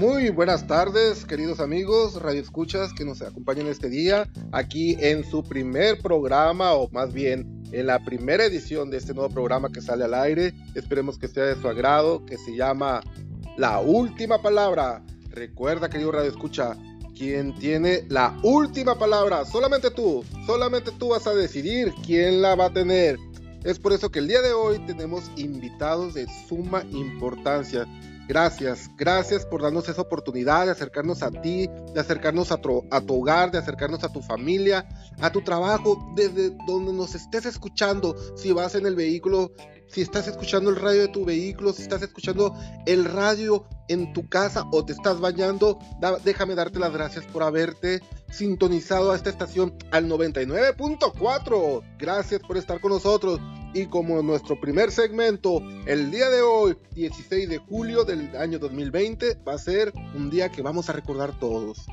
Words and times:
Muy 0.00 0.30
buenas 0.30 0.66
tardes, 0.66 1.26
queridos 1.26 1.60
amigos, 1.60 2.14
radio 2.22 2.40
escuchas 2.40 2.94
que 2.94 3.04
nos 3.04 3.20
acompañan 3.20 3.66
este 3.66 3.90
día 3.90 4.26
aquí 4.50 4.96
en 4.98 5.30
su 5.30 5.44
primer 5.44 5.98
programa, 5.98 6.72
o 6.72 6.88
más 6.88 7.12
bien 7.12 7.62
en 7.70 7.86
la 7.86 8.02
primera 8.02 8.46
edición 8.46 8.90
de 8.90 8.96
este 8.96 9.12
nuevo 9.12 9.28
programa 9.28 9.70
que 9.70 9.82
sale 9.82 10.04
al 10.04 10.14
aire. 10.14 10.54
Esperemos 10.74 11.18
que 11.18 11.28
sea 11.28 11.44
de 11.44 11.60
su 11.60 11.68
agrado, 11.68 12.24
que 12.24 12.38
se 12.38 12.56
llama 12.56 13.02
La 13.58 13.80
Última 13.80 14.40
Palabra. 14.40 15.04
Recuerda, 15.32 15.90
querido 15.90 16.12
radio 16.12 16.30
escucha, 16.30 16.78
quien 17.14 17.54
tiene 17.56 18.06
la 18.08 18.40
última 18.42 18.98
palabra, 18.98 19.44
solamente 19.44 19.90
tú, 19.90 20.24
solamente 20.46 20.92
tú 20.92 21.08
vas 21.08 21.26
a 21.26 21.34
decidir 21.34 21.92
quién 22.06 22.40
la 22.40 22.54
va 22.54 22.64
a 22.64 22.72
tener. 22.72 23.18
Es 23.64 23.78
por 23.78 23.92
eso 23.92 24.10
que 24.10 24.20
el 24.20 24.28
día 24.28 24.40
de 24.40 24.54
hoy 24.54 24.78
tenemos 24.86 25.30
invitados 25.36 26.14
de 26.14 26.26
suma 26.48 26.84
importancia. 26.90 27.86
Gracias, 28.30 28.88
gracias 28.96 29.44
por 29.44 29.60
darnos 29.60 29.88
esa 29.88 30.02
oportunidad 30.02 30.64
de 30.64 30.70
acercarnos 30.70 31.20
a 31.24 31.32
ti, 31.32 31.68
de 31.92 31.98
acercarnos 31.98 32.52
a 32.52 32.58
tu, 32.58 32.86
hogar, 33.08 33.50
de 33.50 33.58
acercarnos 33.58 34.04
a 34.04 34.12
tu 34.12 34.22
familia, 34.22 34.86
a 35.20 35.32
tu 35.32 35.42
trabajo, 35.42 35.98
desde 36.14 36.50
donde 36.64 36.92
nos 36.92 37.16
estés 37.16 37.44
escuchando, 37.44 38.14
si 38.36 38.52
vas 38.52 38.76
en 38.76 38.86
el 38.86 38.94
vehículo, 38.94 39.50
si 39.88 40.02
estás 40.02 40.28
escuchando 40.28 40.70
el 40.70 40.76
radio 40.76 41.00
de 41.00 41.08
tu 41.08 41.24
vehículo, 41.24 41.72
si 41.72 41.82
estás 41.82 42.02
escuchando 42.02 42.54
el 42.86 43.04
radio 43.04 43.66
en 43.88 44.12
tu 44.12 44.28
casa 44.28 44.64
o 44.70 44.84
te 44.84 44.92
estás 44.92 45.18
bañando, 45.18 45.80
déjame 46.22 46.54
darte 46.54 46.78
las 46.78 46.92
gracias 46.92 47.24
por 47.26 47.42
haberte 47.42 48.00
sintonizado 48.30 49.12
a 49.12 49.16
esta 49.16 49.30
estación 49.30 49.74
al 49.90 50.08
99.4. 50.08 51.82
Gracias 51.98 52.40
por 52.40 52.56
estar 52.56 52.80
con 52.80 52.92
nosotros. 52.92 53.40
Y 53.72 53.86
como 53.86 54.20
nuestro 54.22 54.60
primer 54.60 54.90
segmento, 54.90 55.62
el 55.86 56.10
día 56.10 56.28
de 56.28 56.42
hoy, 56.42 56.76
16 56.94 57.48
de 57.48 57.58
julio 57.58 58.04
del 58.04 58.34
año 58.36 58.58
2020, 58.58 59.38
va 59.46 59.54
a 59.54 59.58
ser 59.58 59.92
un 60.14 60.28
día 60.28 60.50
que 60.50 60.62
vamos 60.62 60.88
a 60.88 60.92
recordar 60.92 61.38
todos. 61.38 61.86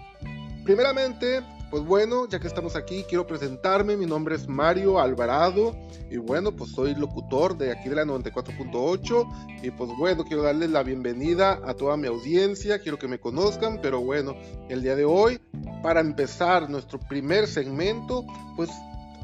Primeramente, 0.63 1.43
pues 1.69 1.83
bueno, 1.83 2.27
ya 2.27 2.39
que 2.39 2.47
estamos 2.47 2.75
aquí, 2.75 3.03
quiero 3.07 3.27
presentarme. 3.27 3.97
Mi 3.97 4.05
nombre 4.05 4.35
es 4.35 4.47
Mario 4.47 4.99
Alvarado 4.99 5.75
y 6.09 6.17
bueno, 6.17 6.51
pues 6.51 6.71
soy 6.71 6.95
locutor 6.95 7.57
de 7.57 7.71
aquí 7.71 7.89
de 7.89 7.95
la 7.95 8.05
94.8 8.05 9.63
y 9.63 9.71
pues 9.71 9.89
bueno, 9.97 10.23
quiero 10.23 10.43
darles 10.43 10.69
la 10.69 10.83
bienvenida 10.83 11.59
a 11.65 11.73
toda 11.73 11.97
mi 11.97 12.07
audiencia, 12.07 12.79
quiero 12.79 12.97
que 12.97 13.07
me 13.07 13.19
conozcan, 13.19 13.79
pero 13.81 14.01
bueno, 14.01 14.35
el 14.69 14.81
día 14.81 14.95
de 14.95 15.05
hoy, 15.05 15.39
para 15.83 15.99
empezar 15.99 16.69
nuestro 16.69 16.99
primer 16.99 17.47
segmento, 17.47 18.25
pues 18.55 18.69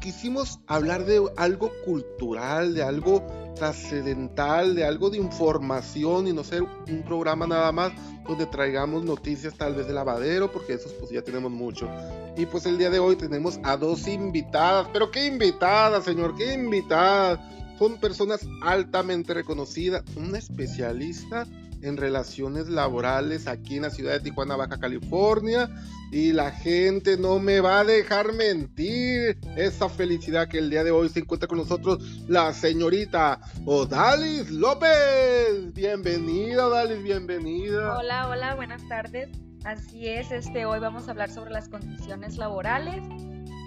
quisimos 0.04 0.60
hablar 0.66 1.06
de 1.06 1.18
algo 1.38 1.72
cultural, 1.82 2.74
de 2.74 2.82
algo 2.82 3.26
trascendental, 3.56 4.74
de 4.74 4.84
algo 4.84 5.08
de 5.08 5.16
información 5.16 6.28
y 6.28 6.34
no 6.34 6.44
ser 6.44 6.62
un 6.62 7.02
programa 7.06 7.46
nada 7.46 7.72
más 7.72 7.92
donde 8.28 8.44
traigamos 8.44 9.02
noticias 9.02 9.54
tal 9.56 9.74
vez 9.74 9.86
de 9.86 9.94
lavadero, 9.94 10.52
porque 10.52 10.74
esos 10.74 10.92
pues 10.92 11.10
ya 11.10 11.22
tenemos 11.22 11.50
mucho. 11.50 11.88
Y 12.36 12.44
pues 12.44 12.66
el 12.66 12.76
día 12.76 12.90
de 12.90 12.98
hoy 12.98 13.16
tenemos 13.16 13.58
a 13.62 13.78
dos 13.78 14.06
invitadas, 14.06 14.88
pero 14.92 15.10
qué 15.10 15.24
invitadas, 15.24 16.04
señor, 16.04 16.36
qué 16.36 16.52
invitadas. 16.52 17.40
Son 17.78 17.96
personas 17.96 18.46
altamente 18.60 19.32
reconocidas, 19.32 20.04
una 20.16 20.36
especialista 20.36 21.46
en 21.84 21.96
relaciones 21.98 22.68
laborales 22.68 23.46
aquí 23.46 23.76
en 23.76 23.82
la 23.82 23.90
ciudad 23.90 24.12
de 24.14 24.20
Tijuana, 24.20 24.56
Baja 24.56 24.78
California. 24.78 25.68
Y 26.10 26.32
la 26.32 26.50
gente 26.50 27.16
no 27.16 27.38
me 27.38 27.60
va 27.60 27.80
a 27.80 27.84
dejar 27.84 28.32
mentir. 28.32 29.38
Esa 29.56 29.88
felicidad 29.88 30.48
que 30.48 30.58
el 30.58 30.70
día 30.70 30.84
de 30.84 30.90
hoy 30.90 31.08
se 31.08 31.20
encuentra 31.20 31.48
con 31.48 31.58
nosotros 31.58 32.02
la 32.28 32.52
señorita 32.54 33.40
Odalis 33.66 34.50
López. 34.50 35.74
Bienvenida, 35.74 36.68
Odalis, 36.68 37.02
bienvenida. 37.02 37.98
Hola, 37.98 38.28
hola, 38.28 38.54
buenas 38.54 38.86
tardes. 38.88 39.28
Así 39.64 40.08
es, 40.08 40.30
este, 40.30 40.66
hoy 40.66 40.78
vamos 40.78 41.08
a 41.08 41.12
hablar 41.12 41.30
sobre 41.30 41.50
las 41.50 41.70
condiciones 41.70 42.36
laborales 42.36 43.02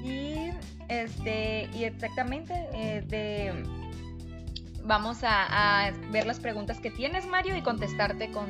y, 0.03 0.51
este, 0.89 1.67
y 1.73 1.85
exactamente 1.85 2.53
eh, 2.73 3.03
de 3.07 3.86
vamos 4.87 5.19
a, 5.23 5.91
ver 6.11 6.25
las 6.25 6.39
preguntas 6.39 6.79
que 6.79 6.89
tienes, 6.89 7.27
Mario, 7.27 7.55
y 7.55 7.61
contestarte 7.61 8.31
con, 8.31 8.47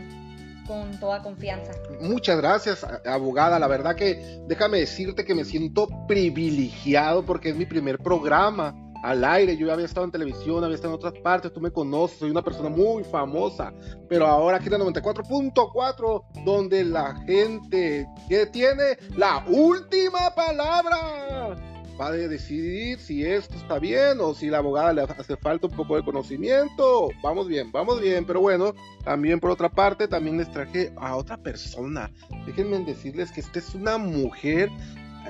con 0.67 0.99
toda 0.99 1.21
confianza. 1.23 1.71
Muchas 1.99 2.37
gracias, 2.37 2.85
abogada. 3.05 3.59
La 3.59 3.67
verdad 3.67 3.95
que 3.95 4.39
déjame 4.47 4.79
decirte 4.79 5.25
que 5.25 5.35
me 5.35 5.43
siento 5.43 5.87
privilegiado 6.07 7.25
porque 7.25 7.49
es 7.49 7.55
mi 7.55 7.65
primer 7.65 7.97
programa 7.97 8.75
al 9.03 9.23
aire. 9.25 9.57
Yo 9.57 9.67
ya 9.67 9.73
había 9.73 9.85
estado 9.85 10.05
en 10.05 10.11
televisión, 10.11 10.63
había 10.63 10.75
estado 10.75 10.93
en 10.93 10.99
otras 10.99 11.21
partes, 11.21 11.51
tú 11.51 11.59
me 11.59 11.71
conoces, 11.71 12.19
soy 12.19 12.29
una 12.29 12.43
persona 12.43 12.69
muy 12.69 13.03
famosa. 13.03 13.73
Pero 14.07 14.27
ahora 14.27 14.57
aquí 14.57 14.67
en 14.67 14.73
la 14.73 14.79
94.4, 14.79 16.43
donde 16.45 16.83
la 16.83 17.15
gente 17.25 18.07
que 18.29 18.45
tiene 18.45 18.97
la 19.15 19.43
última 19.47 20.33
palabra 20.35 21.76
va 21.99 22.07
a 22.07 22.11
decidir 22.11 22.99
si 22.99 23.25
esto 23.25 23.55
está 23.55 23.79
bien 23.79 24.19
o 24.21 24.33
si 24.33 24.47
la 24.47 24.59
abogada 24.59 24.93
le 24.93 25.01
hace 25.01 25.35
falta 25.37 25.67
un 25.67 25.75
poco 25.75 25.95
de 25.95 26.03
conocimiento. 26.03 27.09
Vamos 27.23 27.47
bien, 27.47 27.71
vamos 27.71 27.99
bien, 27.99 28.25
pero 28.25 28.41
bueno, 28.41 28.73
también 29.03 29.39
por 29.39 29.51
otra 29.51 29.69
parte, 29.69 30.07
también 30.07 30.37
les 30.37 30.51
traje 30.51 30.93
a 30.97 31.15
otra 31.15 31.37
persona. 31.37 32.11
Déjenme 32.45 32.79
decirles 32.79 33.31
que 33.31 33.41
esta 33.41 33.59
es 33.59 33.73
una 33.73 33.97
mujer, 33.97 34.69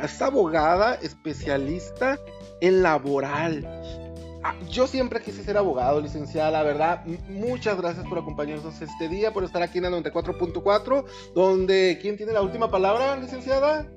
esta 0.01 0.27
abogada 0.27 0.95
especialista 0.95 2.19
en 2.61 2.83
laboral. 2.83 3.65
Ah, 4.43 4.55
yo 4.69 4.87
siempre 4.87 5.21
quise 5.21 5.43
ser 5.43 5.57
abogado, 5.57 5.99
licenciada, 5.99 6.51
la 6.51 6.63
verdad. 6.63 7.05
Muchas 7.27 7.77
gracias 7.77 8.05
por 8.07 8.19
acompañarnos 8.19 8.81
este 8.81 9.09
día, 9.09 9.33
por 9.33 9.43
estar 9.43 9.61
aquí 9.61 9.79
en 9.79 9.85
la 9.85 9.89
94.4, 9.89 11.05
donde 11.33 11.97
¿quién 12.01 12.17
tiene 12.17 12.33
la 12.33 12.41
última 12.41 12.69
palabra, 12.69 13.15
licenciada? 13.17 13.87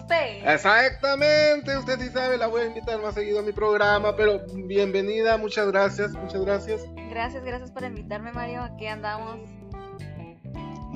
Usted. 0.00 0.46
Exactamente, 0.46 1.76
usted 1.76 1.98
sí 1.98 2.08
sabe, 2.08 2.38
la 2.38 2.46
voy 2.46 2.62
a 2.62 2.66
invitar 2.66 3.00
más 3.02 3.14
seguido 3.14 3.40
a 3.40 3.42
mi 3.42 3.52
programa, 3.52 4.14
pero 4.16 4.40
bienvenida, 4.54 5.36
muchas 5.36 5.66
gracias, 5.68 6.12
muchas 6.12 6.44
gracias. 6.44 6.82
Gracias, 7.10 7.44
gracias 7.44 7.70
por 7.70 7.84
invitarme, 7.84 8.32
Mario, 8.32 8.62
aquí 8.62 8.86
andamos. 8.86 9.40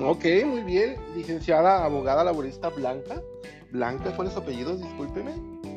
Ok, 0.01 0.25
muy 0.47 0.63
bien, 0.63 0.97
licenciada, 1.17 1.85
abogada 1.85 2.25
laborista 2.25 2.69
Blanca. 2.69 3.21
Blanca, 3.71 4.15
¿cuál 4.15 4.29
es 4.29 4.35
su 4.35 4.41
apellido? 4.41 4.77
Discúlpeme. 4.77 5.33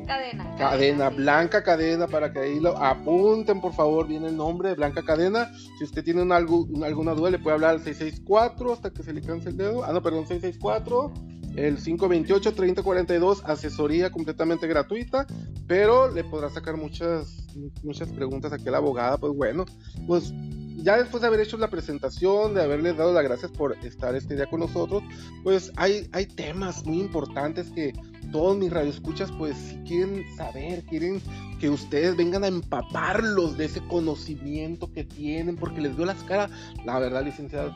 Cadena. 0.06 0.56
Cadena, 0.56 1.08
Blanca 1.10 1.62
Cadena, 1.64 2.06
para 2.06 2.32
que 2.32 2.38
ahí 2.38 2.60
lo 2.60 2.76
apunten, 2.78 3.60
por 3.60 3.72
favor, 3.72 4.06
viene 4.06 4.28
el 4.28 4.36
nombre 4.36 4.68
de 4.68 4.74
Blanca 4.76 5.02
Cadena. 5.02 5.50
Si 5.78 5.84
usted 5.84 6.04
tiene 6.04 6.20
alguna 6.32 7.14
duda, 7.14 7.30
le 7.30 7.38
puede 7.38 7.54
hablar 7.54 7.70
al 7.70 7.82
664 7.82 8.72
hasta 8.72 8.90
que 8.90 9.02
se 9.02 9.12
le 9.12 9.20
canse 9.20 9.48
el 9.48 9.56
dedo. 9.56 9.84
Ah, 9.84 9.92
no, 9.92 10.02
perdón, 10.02 10.26
664 10.26 11.12
el 11.56 11.78
528-3042, 11.78 13.42
asesoría 13.44 14.10
completamente 14.10 14.66
gratuita, 14.66 15.26
pero 15.66 16.12
le 16.12 16.22
podrá 16.22 16.50
sacar 16.50 16.76
muchas, 16.76 17.46
muchas 17.82 18.08
preguntas 18.10 18.52
a 18.52 18.56
aquel 18.56 18.74
abogada. 18.74 19.16
Pues 19.16 19.32
bueno, 19.34 19.64
pues 20.06 20.32
ya 20.76 20.98
después 20.98 21.22
de 21.22 21.28
haber 21.28 21.40
hecho 21.40 21.56
la 21.56 21.70
presentación, 21.70 22.54
de 22.54 22.62
haberles 22.62 22.96
dado 22.96 23.12
las 23.12 23.24
gracias 23.24 23.50
por 23.50 23.76
estar 23.84 24.14
este 24.14 24.36
día 24.36 24.46
con 24.46 24.60
nosotros, 24.60 25.02
pues 25.42 25.72
hay, 25.76 26.08
hay 26.12 26.26
temas 26.26 26.84
muy 26.84 27.00
importantes 27.00 27.70
que 27.70 27.92
todos 28.30 28.58
mis 28.58 28.70
radioescuchas 28.70 29.32
pues 29.32 29.56
quieren 29.86 30.24
saber, 30.36 30.82
quieren 30.84 31.22
que 31.58 31.70
ustedes 31.70 32.16
vengan 32.16 32.44
a 32.44 32.48
empaparlos 32.48 33.56
de 33.56 33.64
ese 33.64 33.80
conocimiento 33.86 34.92
que 34.92 35.04
tienen, 35.04 35.56
porque 35.56 35.80
les 35.80 35.96
veo 35.96 36.04
las 36.04 36.22
caras, 36.24 36.50
la 36.84 36.98
verdad 36.98 37.24
licenciada, 37.24 37.74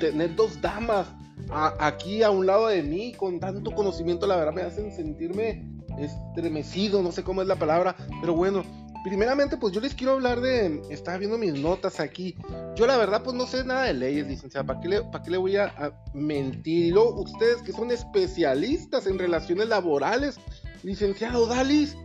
tener 0.00 0.34
dos 0.34 0.60
damas 0.60 1.06
aquí 1.50 2.22
a 2.22 2.30
un 2.30 2.46
lado 2.46 2.68
de 2.68 2.82
mí 2.82 3.12
con 3.12 3.40
tanto 3.40 3.70
conocimiento, 3.72 4.26
la 4.26 4.36
verdad 4.36 4.52
me 4.52 4.62
hacen 4.62 4.92
sentirme 4.92 5.66
estremecido, 5.98 7.02
no 7.02 7.12
sé 7.12 7.22
cómo 7.22 7.42
es 7.42 7.48
la 7.48 7.56
palabra, 7.56 7.96
pero 8.20 8.34
bueno, 8.34 8.62
primeramente 9.04 9.56
pues 9.56 9.72
yo 9.72 9.80
les 9.80 9.94
quiero 9.94 10.14
hablar 10.14 10.40
de, 10.40 10.82
estaba 10.90 11.18
viendo 11.18 11.38
mis 11.38 11.54
notas 11.54 12.00
aquí, 12.00 12.36
yo 12.76 12.86
la 12.86 12.96
verdad 12.96 13.22
pues 13.22 13.36
no 13.36 13.46
sé 13.46 13.64
nada 13.64 13.84
de 13.84 13.94
leyes, 13.94 14.26
licenciada, 14.26 14.66
¿para 14.66 14.80
qué 14.80 14.88
le, 14.88 15.02
para 15.02 15.24
qué 15.24 15.30
le 15.30 15.38
voy 15.38 15.56
a, 15.56 15.92
mentir? 16.14 16.86
Y 16.86 16.90
luego 16.90 17.20
ustedes 17.22 17.62
que 17.62 17.72
son 17.72 17.90
especialistas 17.90 19.06
en 19.06 19.18
relaciones 19.18 19.68
laborales, 19.68 20.38
licenciado 20.82 21.46
Dalis, 21.46 21.96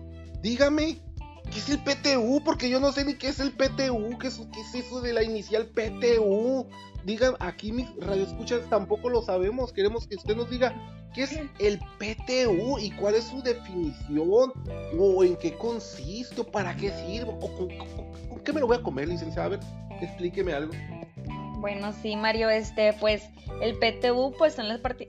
dígame, 0.42 1.00
¿qué 1.52 1.60
es 1.60 1.70
el 1.70 1.80
PTU? 1.80 2.42
Porque 2.44 2.70
yo 2.70 2.80
no 2.80 2.92
sé 2.92 3.06
ni 3.06 3.16
qué 3.16 3.30
es 3.30 3.40
el 3.40 3.52
PTU, 3.52 4.18
qué 4.20 4.28
es, 4.28 4.42
qué 4.54 4.62
es 4.62 4.86
eso 4.86 5.02
de 5.02 5.14
la 5.14 5.24
inicial 5.24 5.68
PTU 5.68 6.68
digan, 7.06 7.34
aquí 7.40 7.72
mis 7.72 7.88
radioescuchas 7.98 8.70
tampoco 8.70 9.10
lo 9.10 9.22
sabemos, 9.22 9.74
queremos 9.74 10.08
que 10.08 10.16
usted 10.16 10.36
nos 10.36 10.50
diga 10.50 10.74
qué 11.14 11.24
es 11.24 11.40
el 11.60 11.80
PTU 12.00 12.80
y 12.80 12.92
cuál 12.92 13.16
es 13.16 13.26
su 13.26 13.42
definición, 13.42 14.54
o 14.98 15.24
en 15.24 15.36
qué 15.38 15.54
consiste, 15.56 16.44
para 16.44 16.76
qué 16.76 16.92
sirve, 16.92 17.30
o 17.30 17.40
con, 17.40 17.68
qué 18.44 18.54
me 18.54 18.60
lo 18.60 18.68
voy 18.68 18.78
a 18.78 18.82
comer, 18.82 19.08
licenciada. 19.08 19.46
A 19.46 19.50
ver, 19.50 19.60
explíqueme 20.02 20.54
algo. 20.54 20.74
Bueno, 21.60 21.94
sí, 22.02 22.16
Mario, 22.16 22.50
este, 22.50 22.94
pues 22.94 23.24
el 23.62 23.78
PTU 23.78 24.34
pues 24.38 24.58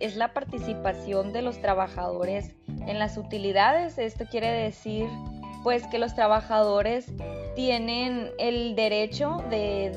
es 0.00 0.16
la 0.16 0.32
participación 0.32 1.32
de 1.32 1.42
los 1.42 1.60
trabajadores 1.60 2.54
en 2.86 2.98
las 2.98 3.16
utilidades. 3.16 3.98
Esto 3.98 4.26
quiere 4.30 4.50
decir 4.50 5.08
pues 5.64 5.84
que 5.88 5.98
los 5.98 6.14
trabajadores 6.14 7.06
tienen 7.56 8.30
el 8.38 8.76
derecho 8.76 9.42
de, 9.50 9.90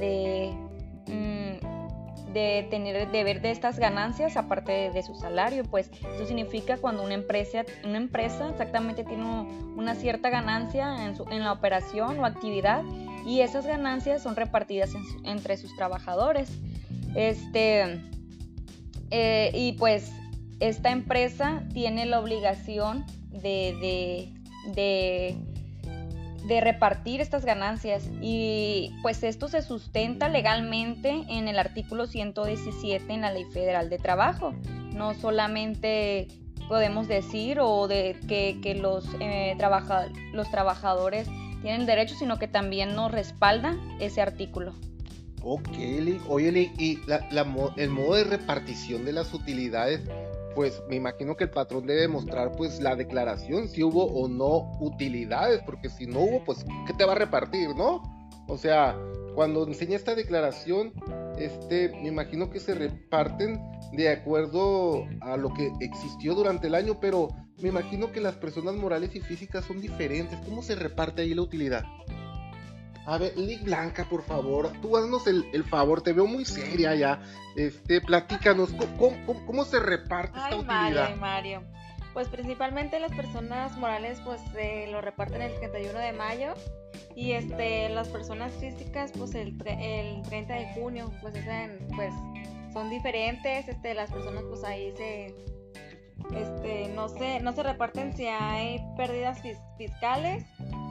de 2.33 2.67
tener 2.69 3.09
de 3.09 3.23
ver 3.23 3.41
de 3.41 3.51
estas 3.51 3.79
ganancias 3.79 4.37
aparte 4.37 4.91
de, 4.91 5.03
su 5.03 5.15
salario 5.15 5.63
pues 5.63 5.89
eso 6.15 6.25
significa 6.27 6.77
cuando 6.77 7.03
una 7.03 7.15
empresa 7.15 7.63
una 7.83 7.97
empresa 7.97 8.49
exactamente 8.49 9.03
tiene 9.03 9.23
una 9.75 9.95
cierta 9.95 10.29
ganancia 10.29 11.05
en, 11.05 11.15
en 11.31 11.43
la 11.43 11.51
operación 11.51 12.19
o 12.19 12.25
actividad 12.25 12.83
y 13.27 13.41
esas 13.41 13.67
ganancias 13.67 14.23
son 14.23 14.37
repartidas 14.37 14.91
entre 15.25 15.57
sus 15.57 15.75
trabajadores. 15.75 16.49
Este 17.13 18.01
eh, 19.11 19.51
y 19.53 19.73
pues 19.73 20.13
esta 20.61 20.91
empresa 20.91 21.63
tiene 21.73 22.05
la 22.05 22.21
obligación 22.21 23.05
de, 23.31 23.75
de, 23.81 24.73
de, 24.73 25.37
repartir 26.61 27.21
estas 27.21 27.45
ganancias 27.45 28.09
y 28.21 28.93
pues 29.01 29.23
esto 29.23 29.47
se 29.47 29.61
sustenta 29.61 30.29
legalmente 30.29 31.23
en 31.29 31.47
el 31.47 31.59
artículo 31.59 32.07
117 32.07 33.13
en 33.13 33.21
la 33.21 33.31
Ley 33.31 33.45
Federal 33.45 33.89
de 33.89 33.97
Trabajo. 33.97 34.53
No 34.93 35.13
solamente 35.13 36.27
podemos 36.67 37.07
decir 37.07 37.59
o 37.59 37.87
de 37.87 38.17
que, 38.27 38.75
los, 38.75 39.05
eh, 39.19 39.57
los 40.33 40.51
trabajadores 40.51 41.27
tienen 41.61 41.85
derecho, 41.85 42.15
sino 42.15 42.39
que 42.39 42.47
también 42.47 42.95
nos 42.95 43.11
respalda 43.11 43.75
ese 43.99 44.21
artículo. 44.21 44.73
Ok, 45.43 45.69
Oye, 46.27 46.71
y 46.77 46.99
el 47.77 47.89
modo 47.89 48.15
de 48.15 48.23
repartición 48.23 49.05
de 49.05 49.13
las 49.13 49.33
utilidades 49.33 50.01
pues 50.57 50.81
me 50.89 50.95
imagino 50.95 51.37
que 51.37 51.43
el 51.43 51.51
patrón 51.51 51.85
debe 51.85 52.07
mostrar 52.07 52.51
pues 52.53 52.81
la 52.81 52.95
declaración 52.95 53.67
si 53.67 53.83
hubo 53.83 54.05
o 54.05 54.27
no 54.27 54.71
utilidades, 54.79 55.61
porque 55.63 55.87
si 55.87 56.07
no 56.07 56.21
hubo, 56.21 56.43
pues 56.45 56.65
¿qué 56.87 56.93
te 56.93 57.05
va 57.05 57.11
a 57.11 57.15
repartir, 57.15 57.75
no? 57.75 58.01
O 58.47 58.57
sea, 58.57 58.97
cuando 59.35 59.67
enseña 59.67 59.95
esta 59.95 60.15
declaración, 60.15 60.93
este, 61.37 61.89
me 61.89 62.07
imagino 62.07 62.49
que 62.49 62.59
se 62.59 62.73
reparten 62.73 63.61
de 63.91 64.09
acuerdo 64.09 65.05
a 65.21 65.37
lo 65.37 65.53
que 65.53 65.71
existió 65.79 66.33
durante 66.33 66.65
el 66.65 66.73
año, 66.73 66.99
pero 66.99 67.27
me 67.61 67.69
imagino 67.69 68.11
que 68.11 68.19
las 68.19 68.33
personas 68.33 68.75
morales 68.77 69.15
y 69.15 69.21
físicas 69.21 69.63
son 69.63 69.79
diferentes. 69.79 70.39
¿Cómo 70.43 70.63
se 70.63 70.73
reparte 70.73 71.21
ahí 71.21 71.35
la 71.35 71.43
utilidad? 71.43 71.83
A 73.07 73.17
ver, 73.17 73.37
Lick 73.37 73.63
Blanca, 73.63 74.03
por 74.03 74.21
favor, 74.21 74.69
tú 74.81 74.97
haznos 74.97 75.27
el, 75.27 75.63
favor, 75.63 76.01
te 76.01 76.11
veo 76.11 76.27
muy 76.27 76.43
seria 76.43 76.93
ya. 76.93 77.21
Este, 77.55 78.01
platícanos, 78.01 78.69
¿cómo, 78.97 79.63
se 79.63 79.79
reparte 79.79 80.37
esta 80.37 80.57
utilidad? 80.57 81.15
Mario, 81.15 81.15
Mario. 81.15 81.63
Pues 82.11 82.27
principalmente 82.27 82.99
las 82.99 83.13
personas 83.13 83.77
morales 83.77 84.19
pues 84.25 84.41
lo 84.91 84.99
reparten 84.99 85.41
el 85.41 85.55
31 85.55 85.99
de 85.99 86.11
mayo 86.11 86.53
y 87.15 87.31
este 87.31 87.87
las 87.89 88.09
personas 88.09 88.51
físicas 88.53 89.13
pues 89.17 89.35
el, 89.35 89.55
el 89.65 90.23
30 90.23 90.53
de 90.53 90.73
junio 90.73 91.09
pues, 91.21 91.35
pues 91.95 92.13
son 92.73 92.89
diferentes, 92.89 93.69
este 93.69 93.93
las 93.93 94.11
personas 94.11 94.43
pues 94.49 94.63
ahí 94.63 94.91
se 94.97 95.35
este 96.35 96.89
no 96.89 97.07
se 97.07 97.39
no 97.39 97.53
se 97.53 97.63
reparten 97.63 98.17
si 98.17 98.25
hay 98.25 98.81
pérdidas 98.97 99.39
fiscales 99.77 100.43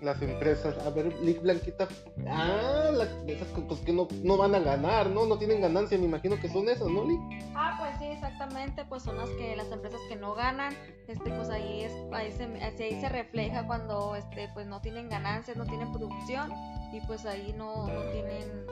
Las 0.00 0.20
empresas, 0.20 0.76
a 0.84 0.90
ver, 0.90 1.14
Lick 1.22 1.40
Blanquita. 1.40 1.88
Ah, 2.26 2.90
esas 3.26 3.48
pues, 3.66 3.80
que 3.80 3.92
no, 3.92 4.06
no, 4.22 4.36
van 4.36 4.54
a 4.54 4.58
ganar, 4.58 5.08
¿no? 5.08 5.24
No 5.24 5.38
tienen 5.38 5.62
ganancia, 5.62 5.96
me 5.96 6.04
imagino 6.04 6.38
que 6.38 6.48
son 6.48 6.68
esas, 6.68 6.88
¿no, 6.88 7.06
Lick? 7.06 7.20
Ah, 7.54 7.76
pues 7.78 7.96
sí, 7.98 8.06
exactamente, 8.06 8.84
pues 8.84 9.02
son 9.02 9.16
las 9.16 9.30
que 9.30 9.56
las 9.56 9.70
empresas 9.70 10.00
que 10.08 10.16
no 10.16 10.34
ganan, 10.34 10.74
este, 11.08 11.30
pues 11.30 11.48
ahí 11.48 11.82
es, 11.84 11.92
ahí 12.12 12.32
se, 12.32 12.44
ahí 12.44 13.00
se 13.00 13.08
refleja 13.08 13.66
cuando, 13.66 14.14
este, 14.16 14.50
pues 14.52 14.66
no 14.66 14.80
tienen 14.82 15.08
ganancias, 15.08 15.56
no 15.56 15.64
tienen 15.64 15.90
producción 15.92 16.52
y 16.92 17.00
pues 17.06 17.24
ahí 17.24 17.54
no, 17.56 17.86
no 17.86 18.02
tienen. 18.12 18.66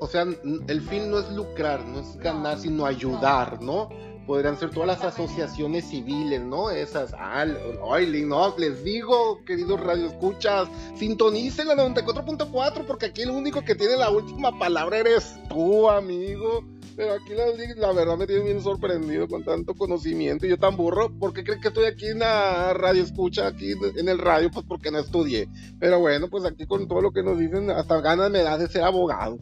O 0.00 0.06
sea, 0.06 0.22
el 0.22 0.80
fin 0.82 1.10
no 1.10 1.18
es 1.18 1.30
lucrar, 1.30 1.84
no 1.86 2.00
es 2.00 2.16
ganar, 2.16 2.58
sino 2.58 2.84
ayudar, 2.84 3.62
¿no? 3.62 3.88
Podrían 4.26 4.58
ser 4.58 4.70
todas 4.70 4.86
las 4.86 5.04
asociaciones 5.04 5.86
civiles, 5.86 6.40
¿no? 6.40 6.70
Esas, 6.70 7.14
ah, 7.18 7.44
no, 7.46 8.58
les 8.58 8.84
digo, 8.84 9.44
queridos 9.44 9.80
radioescuchas, 9.80 10.68
sintonicen 10.96 11.68
la 11.68 11.74
94.4 11.74 12.84
porque 12.86 13.06
aquí 13.06 13.22
el 13.22 13.30
único 13.30 13.62
que 13.62 13.74
tiene 13.74 13.96
la 13.96 14.10
última 14.10 14.58
palabra 14.58 14.98
eres 14.98 15.36
tú, 15.48 15.88
amigo. 15.88 16.64
Pero 16.96 17.14
aquí 17.14 17.32
la, 17.34 17.46
la 17.76 17.92
verdad 17.92 18.16
me 18.16 18.26
tiene 18.26 18.44
bien 18.44 18.62
sorprendido 18.62 19.26
con 19.26 19.42
tanto 19.44 19.74
conocimiento 19.74 20.46
y 20.46 20.50
yo 20.50 20.58
tan 20.58 20.76
burro. 20.76 21.10
¿Por 21.18 21.32
qué 21.32 21.42
creen 21.42 21.60
que 21.60 21.68
estoy 21.68 21.86
aquí 21.86 22.06
en 22.06 22.20
la 22.20 22.72
radio 22.72 23.02
escucha, 23.02 23.48
aquí 23.48 23.72
en 23.96 24.08
el 24.08 24.18
radio? 24.18 24.48
Pues 24.50 24.64
porque 24.68 24.92
no 24.92 25.00
estudié. 25.00 25.48
Pero 25.80 25.98
bueno, 25.98 26.28
pues 26.28 26.44
aquí 26.44 26.66
con 26.66 26.86
todo 26.86 27.00
lo 27.00 27.12
que 27.12 27.24
nos 27.24 27.36
dicen, 27.36 27.68
hasta 27.70 28.00
ganas 28.00 28.30
me 28.30 28.44
da 28.44 28.56
de 28.58 28.68
ser 28.68 28.84
abogado. 28.84 29.38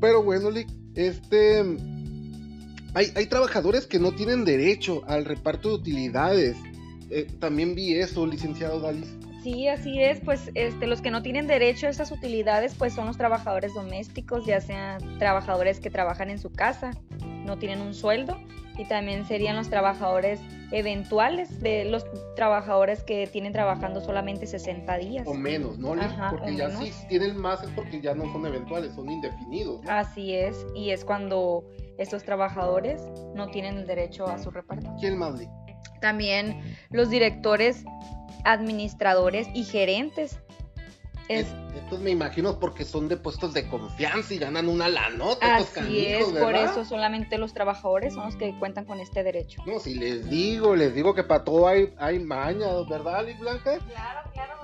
Pero 0.00 0.22
bueno, 0.22 0.50
Lick, 0.50 0.68
este 0.94 1.62
hay, 2.94 3.26
trabajadores 3.26 3.86
que 3.86 3.98
no 3.98 4.12
tienen 4.12 4.44
derecho 4.44 5.02
al 5.06 5.24
reparto 5.24 5.70
de 5.70 5.74
utilidades. 5.74 6.56
Eh, 7.10 7.26
también 7.40 7.74
vi 7.74 7.94
eso, 7.94 8.26
licenciado 8.26 8.80
Dalis. 8.80 9.10
Sí, 9.42 9.68
así 9.68 10.02
es, 10.02 10.20
pues 10.20 10.50
este, 10.54 10.86
los 10.86 11.02
que 11.02 11.10
no 11.10 11.22
tienen 11.22 11.46
derecho 11.46 11.86
a 11.86 11.90
esas 11.90 12.10
utilidades 12.10 12.74
pues 12.78 12.94
son 12.94 13.06
los 13.06 13.18
trabajadores 13.18 13.74
domésticos, 13.74 14.46
ya 14.46 14.62
sean 14.62 15.18
trabajadores 15.18 15.80
que 15.80 15.90
trabajan 15.90 16.30
en 16.30 16.38
su 16.38 16.50
casa, 16.50 16.92
no 17.44 17.58
tienen 17.58 17.82
un 17.82 17.92
sueldo, 17.92 18.40
y 18.76 18.84
también 18.86 19.26
serían 19.26 19.56
los 19.56 19.70
trabajadores 19.70 20.40
eventuales 20.70 21.60
de 21.60 21.84
los 21.84 22.04
trabajadores 22.34 23.04
que 23.04 23.26
tienen 23.26 23.52
trabajando 23.52 24.00
solamente 24.00 24.46
60 24.46 24.98
días. 24.98 25.26
O 25.26 25.34
menos, 25.34 25.78
¿no? 25.78 25.94
porque 26.30 26.56
ya 26.56 26.70
si 26.70 26.90
tienen 27.08 27.36
más 27.36 27.62
es 27.62 27.70
porque 27.70 28.00
ya 28.00 28.14
no 28.14 28.30
son 28.32 28.46
eventuales, 28.46 28.92
son 28.94 29.10
indefinidos. 29.10 29.80
Así 29.88 30.34
es, 30.34 30.66
y 30.74 30.90
es 30.90 31.04
cuando 31.04 31.64
estos 31.98 32.24
trabajadores 32.24 33.02
no 33.34 33.48
tienen 33.48 33.78
el 33.78 33.86
derecho 33.86 34.26
a 34.26 34.38
su 34.38 34.50
reparto. 34.50 34.92
¿Quién 34.98 35.16
más? 35.16 35.40
También 36.00 36.60
los 36.90 37.08
directores, 37.08 37.84
administradores 38.44 39.48
y 39.54 39.64
gerentes. 39.64 40.38
Estos 41.28 42.00
me 42.00 42.10
imagino 42.10 42.58
porque 42.58 42.84
son 42.84 43.08
de 43.08 43.16
puestos 43.16 43.54
de 43.54 43.66
confianza 43.68 44.34
y 44.34 44.38
ganan 44.38 44.68
una 44.68 44.88
la 44.88 45.10
nota. 45.10 45.56
Así 45.56 46.06
es, 46.06 46.26
por 46.26 46.54
eso 46.54 46.84
solamente 46.84 47.38
los 47.38 47.54
trabajadores 47.54 48.14
son 48.14 48.26
los 48.26 48.36
que 48.36 48.56
cuentan 48.58 48.84
con 48.84 49.00
este 49.00 49.22
derecho. 49.22 49.62
No, 49.66 49.78
si 49.78 49.94
les 49.94 50.28
digo, 50.28 50.76
les 50.76 50.94
digo 50.94 51.14
que 51.14 51.24
para 51.24 51.44
todo 51.44 51.66
hay, 51.66 51.92
hay 51.98 52.18
maña, 52.18 52.66
¿verdad, 52.88 53.26
Liz 53.26 53.38
Blanca? 53.38 53.78
Claro, 53.78 54.30
claro. 54.32 54.54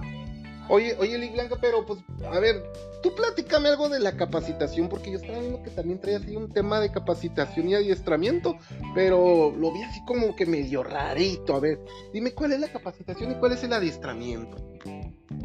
Oye, 0.69 0.95
oye, 1.01 1.19
Lick 1.19 1.33
Blanca, 1.33 1.57
pero 1.61 1.85
pues, 1.85 1.99
a 2.25 2.39
ver, 2.39 2.63
tú 3.03 3.13
platícame 3.13 3.69
algo 3.69 3.89
de 3.89 3.99
la 3.99 4.17
capacitación, 4.17 4.89
porque 4.89 5.11
yo 5.11 5.19
estaba 5.19 5.41
viendo 5.41 5.61
que 5.65 5.71
también 5.71 6.01
traía 6.01 6.19
así 6.19 6.37
un 6.37 6.49
tema 6.49 6.79
de 6.79 6.93
capacitación 6.93 7.69
y 7.69 7.75
adiestramiento, 7.75 8.57
pero 8.95 9.53
lo 9.57 9.73
vi 9.73 9.83
así 9.83 10.01
como 10.05 10.37
que 10.37 10.47
medio 10.47 10.85
rarito. 10.85 11.57
A 11.57 11.61
ver, 11.61 11.81
dime 12.13 12.33
cuál 12.33 12.53
es 12.53 12.61
la 12.61 12.69
capacitación 12.69 13.33
y 13.33 13.35
cuál 13.35 13.51
es 13.53 13.65
el 13.65 13.73
adiestramiento. 13.73 14.59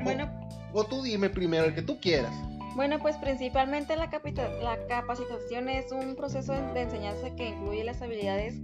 Bueno. 0.04 0.45
O, 0.78 0.84
tú 0.84 1.02
dime 1.02 1.30
primero, 1.30 1.64
el 1.64 1.74
que 1.74 1.82
tú 1.82 2.02
quieras. 2.02 2.34
Bueno, 2.76 3.00
pues 3.00 3.16
principalmente 3.16 3.96
la, 3.96 4.10
la 4.62 4.88
capacitación 4.88 5.70
es 5.70 5.94
un 5.94 6.18
proceso 6.18 6.52
de 6.52 6.82
enseñanza 6.82 7.34
que 7.38 7.48
incluye 7.48 7.86
las 7.86 8.02
habilidades 8.02 8.56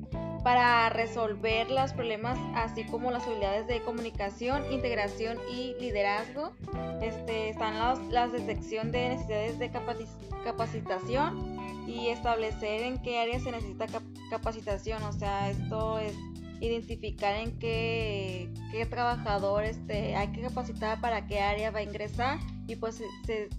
para 0.43 0.89
resolver 0.89 1.71
los 1.71 1.93
problemas, 1.93 2.37
así 2.53 2.83
como 2.83 3.11
las 3.11 3.25
habilidades 3.25 3.65
de 3.67 3.81
comunicación, 3.81 4.69
integración 4.73 5.37
y 5.53 5.75
liderazgo. 5.79 6.51
Este, 7.01 7.49
están 7.49 7.79
las, 7.79 7.99
las 8.09 8.33
detección 8.33 8.91
de 8.91 9.07
necesidades 9.09 9.57
de 9.57 9.71
capacitación 10.43 11.57
y 11.87 12.09
establecer 12.09 12.81
en 12.81 13.01
qué 13.01 13.19
áreas 13.19 13.43
se 13.43 13.51
necesita 13.51 13.85
capacitación. 14.29 15.01
O 15.03 15.13
sea, 15.13 15.49
esto 15.49 15.97
es 15.99 16.13
identificar 16.61 17.35
en 17.35 17.57
qué, 17.57 18.49
qué 18.71 18.85
trabajador 18.85 19.65
este, 19.65 20.15
hay 20.15 20.31
que 20.31 20.41
capacitar 20.41 21.01
para 21.01 21.27
qué 21.27 21.39
área 21.39 21.71
va 21.71 21.79
a 21.79 21.83
ingresar 21.83 22.39
y 22.67 22.75
pues 22.75 23.01
se, 23.25 23.49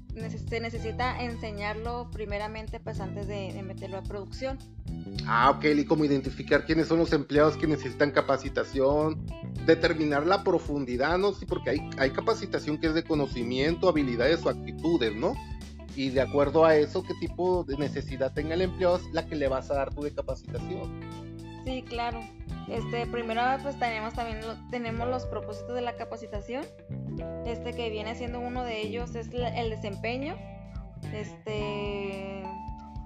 se 0.48 0.60
necesita 0.60 1.22
enseñarlo 1.22 2.08
primeramente 2.12 2.80
pues 2.80 3.00
antes 3.00 3.26
de, 3.26 3.60
meterlo 3.62 3.98
a 3.98 4.02
producción. 4.02 4.58
Ah, 5.26 5.50
ok, 5.50 5.64
y 5.76 5.84
como 5.84 6.04
identificar 6.04 6.64
quiénes 6.64 6.88
son 6.88 6.98
los 6.98 7.12
empleados 7.12 7.56
que 7.56 7.66
necesitan 7.66 8.12
capacitación, 8.12 9.26
determinar 9.66 10.26
la 10.26 10.44
profundidad, 10.44 11.18
¿no? 11.18 11.32
Sí, 11.32 11.44
porque 11.44 11.70
hay, 11.70 11.90
hay 11.98 12.10
capacitación 12.10 12.78
que 12.78 12.86
es 12.86 12.94
de 12.94 13.02
conocimiento, 13.02 13.88
habilidades 13.88 14.44
o 14.46 14.48
actitudes, 14.48 15.14
¿no? 15.14 15.34
Y 15.94 16.10
de 16.10 16.22
acuerdo 16.22 16.64
a 16.64 16.76
eso, 16.76 17.02
qué 17.02 17.14
tipo 17.20 17.64
de 17.64 17.76
necesidad 17.76 18.32
tenga 18.32 18.54
el 18.54 18.62
empleado 18.62 18.96
es 18.96 19.12
la 19.12 19.26
que 19.26 19.36
le 19.36 19.48
vas 19.48 19.70
a 19.70 19.74
dar 19.74 19.94
tú 19.94 20.02
de 20.02 20.12
capacitación. 20.12 21.11
Sí, 21.64 21.82
claro. 21.82 22.20
Este, 22.68 23.06
primero 23.06 23.42
pues 23.62 23.78
tenemos 23.78 24.14
también 24.14 24.40
tenemos 24.70 25.08
los 25.08 25.26
propósitos 25.26 25.74
de 25.74 25.82
la 25.82 25.96
capacitación. 25.96 26.64
Este 27.44 27.72
que 27.72 27.90
viene 27.90 28.14
siendo 28.14 28.40
uno 28.40 28.64
de 28.64 28.80
ellos 28.80 29.14
es 29.14 29.28
el 29.32 29.70
desempeño. 29.70 30.36
Este 31.12 32.42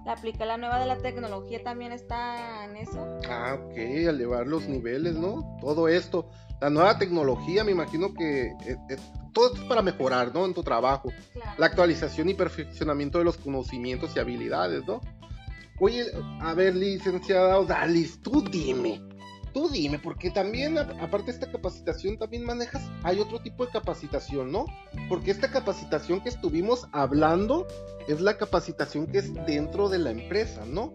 la 0.07 0.13
aplica 0.13 0.45
la 0.45 0.57
nueva 0.57 0.79
de 0.79 0.87
la 0.87 0.99
tecnología 0.99 1.65
también 1.65 1.91
está 1.91 2.65
en 2.65 2.77
eso. 2.77 3.19
Ah, 3.29 3.59
ok, 3.61 3.77
elevar 3.77 4.47
los 4.47 4.69
niveles, 4.69 5.17
¿no? 5.17 5.59
Todo 5.61 5.89
esto. 5.89 6.31
La 6.61 6.71
nueva 6.71 6.97
tecnología, 6.97 7.65
me 7.65 7.73
imagino 7.73 8.15
que 8.15 8.47
eh, 8.47 8.77
eh, 8.89 8.97
todo 9.33 9.49
esto 9.49 9.63
es 9.63 9.69
para 9.69 9.83
mejorar, 9.83 10.33
¿no? 10.33 10.45
En 10.47 10.55
tu 10.55 10.63
trabajo. 10.63 11.13
La 11.59 11.67
actualización 11.67 12.29
y 12.29 12.35
perfeccionamiento 12.35 13.19
de 13.19 13.25
los 13.25 13.37
conocimientos 13.37 14.15
y 14.15 14.21
habilidades, 14.21 14.87
¿no? 14.87 15.01
Oye, 15.79 16.07
a 16.41 16.55
ver, 16.55 16.75
licenciada 16.75 17.59
Odalis, 17.59 18.21
tú 18.23 18.43
dime, 18.51 19.03
tú 19.53 19.69
dime, 19.69 19.99
porque 19.99 20.31
también, 20.31 20.79
aparte 20.79 21.27
de 21.27 21.33
esta 21.33 21.53
capacitación, 21.53 22.17
también 22.17 22.45
manejas, 22.45 22.83
hay 23.03 23.21
otro 23.21 23.41
tipo 23.41 23.67
de 23.67 23.73
capacitación, 23.73 24.51
¿no? 24.51 24.65
Porque 25.09 25.31
esta 25.31 25.51
capacitación 25.51 26.23
que 26.23 26.31
estuvimos 26.31 26.89
hablando 26.93 27.67
es 28.09 28.23
la 28.23 28.39
capacitación 28.39 29.07
que 29.07 29.19
es 29.19 29.35
dentro 29.47 29.91
de 29.91 29.99
la 29.99 30.13
empresa, 30.13 30.65
¿no? 30.67 30.95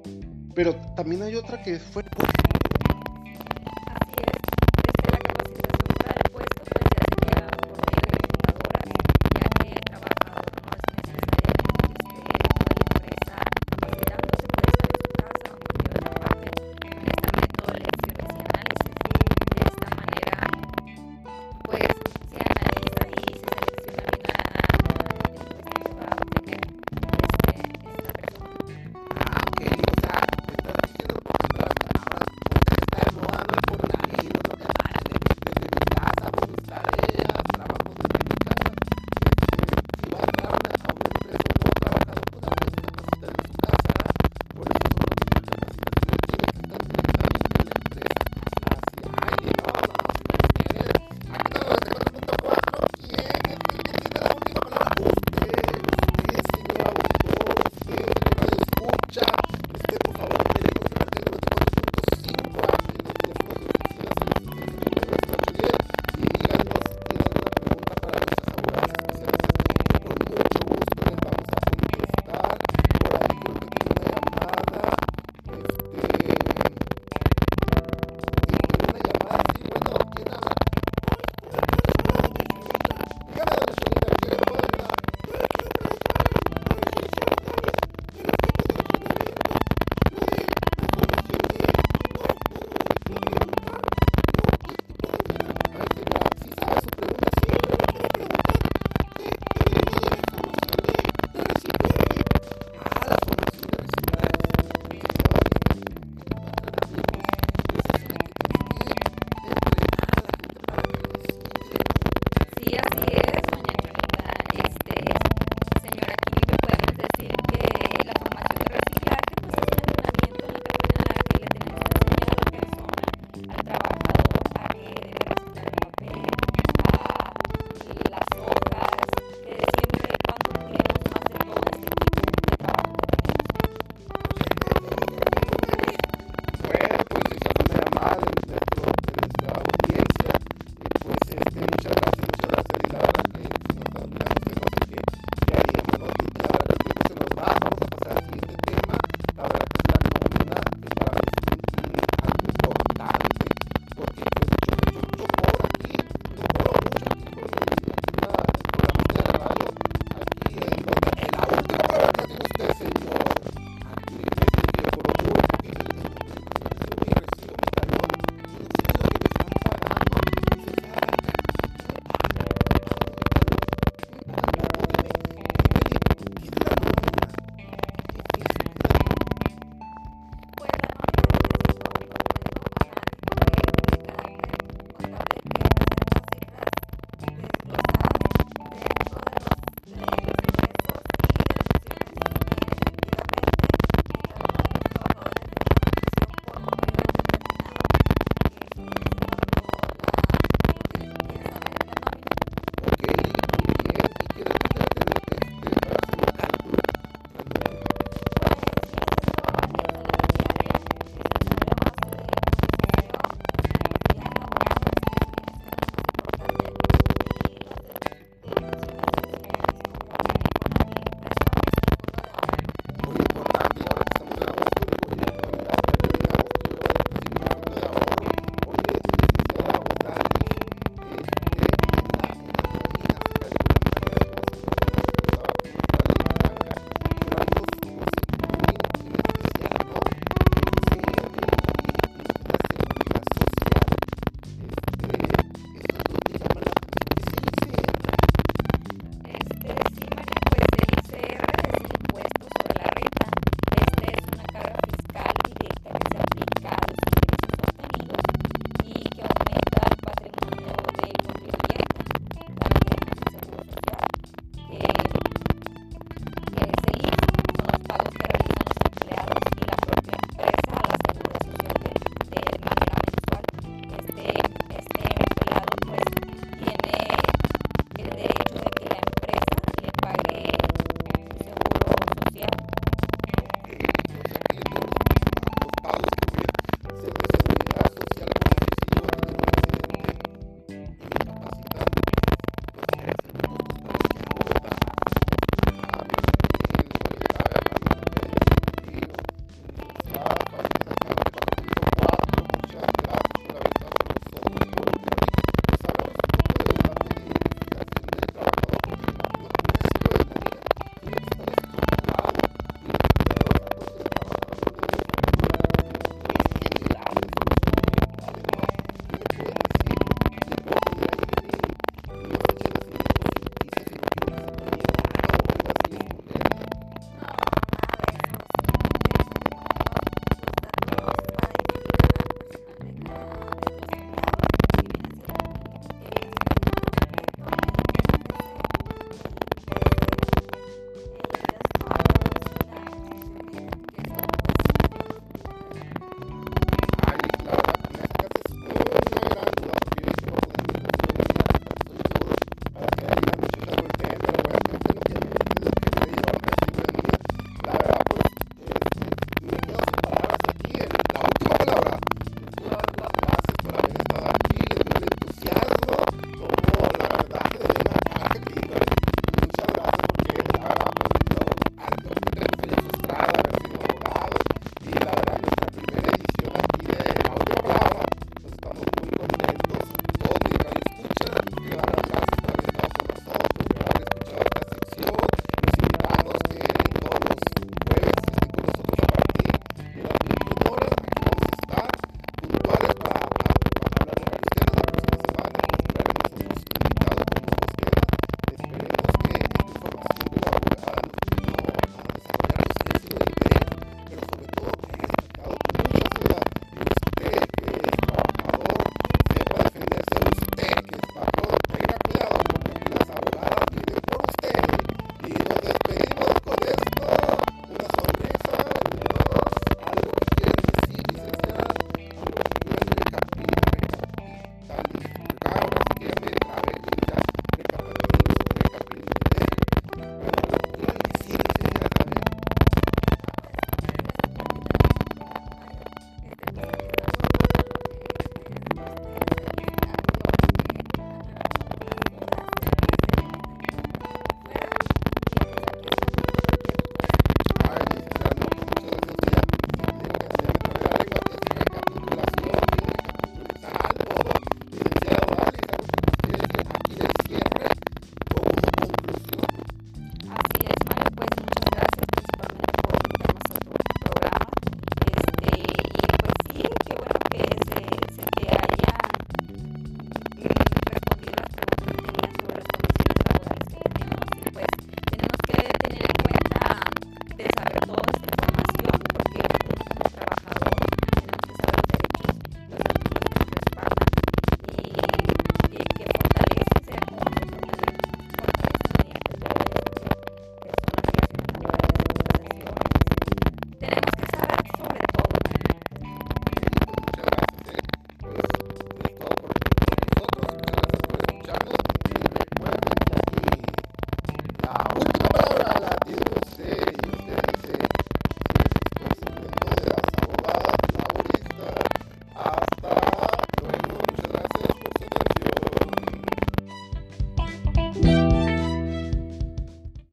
Pero 0.56 0.76
también 0.96 1.22
hay 1.22 1.36
otra 1.36 1.62
que 1.62 1.80
fue 1.80 2.04